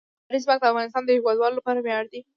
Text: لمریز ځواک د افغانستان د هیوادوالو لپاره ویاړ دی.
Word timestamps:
لمریز 0.27 0.43
ځواک 0.45 0.59
د 0.61 0.65
افغانستان 0.71 1.03
د 1.05 1.09
هیوادوالو 1.17 1.57
لپاره 1.59 1.79
ویاړ 1.81 2.03
دی. 2.11 2.21